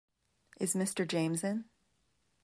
Is 0.59 0.73
Mr. 0.73 1.07
James 1.07 1.43
in? 1.43 1.65